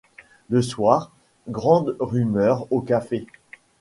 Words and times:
Le 0.49 0.63
soir, 0.63 1.11
grande 1.47 1.95
rumeur 1.99 2.65
au 2.73 2.81
café. 2.81 3.27